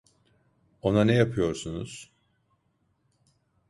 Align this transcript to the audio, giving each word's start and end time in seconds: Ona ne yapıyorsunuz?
Ona 0.81 1.03
ne 1.03 1.13
yapıyorsunuz? 1.13 2.11